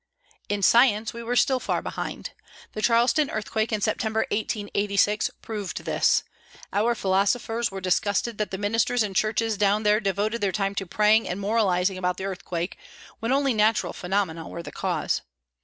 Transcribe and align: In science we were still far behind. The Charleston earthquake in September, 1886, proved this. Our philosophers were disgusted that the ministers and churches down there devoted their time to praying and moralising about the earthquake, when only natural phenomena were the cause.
In 0.49 0.63
science 0.63 1.13
we 1.13 1.21
were 1.21 1.35
still 1.35 1.59
far 1.59 1.79
behind. 1.83 2.31
The 2.73 2.81
Charleston 2.81 3.29
earthquake 3.29 3.71
in 3.71 3.81
September, 3.81 4.21
1886, 4.31 5.29
proved 5.43 5.83
this. 5.85 6.23
Our 6.73 6.95
philosophers 6.95 7.69
were 7.69 7.81
disgusted 7.81 8.39
that 8.39 8.49
the 8.49 8.57
ministers 8.57 9.03
and 9.03 9.15
churches 9.15 9.57
down 9.59 9.83
there 9.83 9.99
devoted 9.99 10.41
their 10.41 10.51
time 10.51 10.73
to 10.73 10.87
praying 10.87 11.29
and 11.29 11.39
moralising 11.39 11.99
about 11.99 12.17
the 12.17 12.25
earthquake, 12.25 12.79
when 13.19 13.31
only 13.31 13.53
natural 13.53 13.93
phenomena 13.93 14.47
were 14.47 14.63
the 14.63 14.71
cause. 14.71 15.21